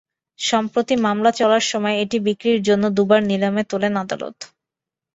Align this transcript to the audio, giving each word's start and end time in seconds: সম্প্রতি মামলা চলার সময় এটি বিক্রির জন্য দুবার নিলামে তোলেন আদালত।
সম্প্রতি 0.39 0.95
মামলা 1.05 1.31
চলার 1.39 1.63
সময় 1.71 1.95
এটি 2.03 2.17
বিক্রির 2.27 2.59
জন্য 2.63 2.83
দুবার 2.97 3.21
নিলামে 3.29 3.63
তোলেন 3.71 3.93
আদালত। 4.03 4.37